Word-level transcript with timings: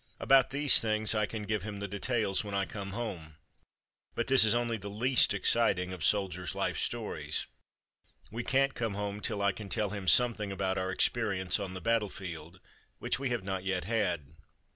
About 0.19 0.49
these 0.49 0.83
I 1.13 1.27
can 1.27 1.43
give 1.43 1.61
him 1.61 1.77
the 1.77 1.87
details 1.87 2.43
when 2.43 2.55
I 2.55 2.65
come 2.65 2.93
home. 2.93 3.35
But 4.15 4.25
this 4.25 4.43
is 4.43 4.55
only 4.55 4.77
the 4.77 4.89
least 4.89 5.31
exciting 5.31 5.91
of 5.93 5.99
the 5.99 6.05
soldier's 6.07 6.55
life 6.55 6.79
stories. 6.79 7.45
We 8.31 8.43
can't 8.43 8.73
come 8.73 8.95
home 8.95 9.21
till 9.21 9.43
I 9.43 9.51
can 9.51 9.69
tell 9.69 9.91
him 9.91 10.07
something 10.07 10.51
about 10.51 10.79
our 10.79 10.89
experience 10.91 11.59
on 11.59 11.75
the 11.75 11.81
battlefield, 11.81 12.59
which 12.97 13.19
we 13.19 13.29
have 13.29 13.43
not 13.43 13.63
yet 13.63 13.83
had." 13.83 14.31